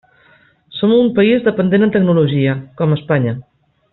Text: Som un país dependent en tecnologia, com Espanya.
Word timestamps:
Som 0.77 0.95
un 0.99 1.11
país 1.19 1.43
dependent 1.49 1.87
en 1.89 1.95
tecnologia, 1.97 2.57
com 2.81 2.99
Espanya. 2.99 3.37